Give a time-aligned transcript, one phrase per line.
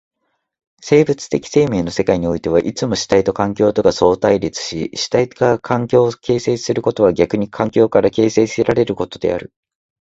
[0.81, 9.53] 生物的生命の世界においてはいつも主体と環境とが相対立し、主体が環境を形成することは逆に環境から形成せられることである。